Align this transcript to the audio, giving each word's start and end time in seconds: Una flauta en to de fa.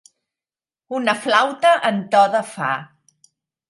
Una 1.01 1.15
flauta 1.27 1.77
en 1.93 2.03
to 2.17 2.27
de 2.39 2.45
fa. 2.59 2.75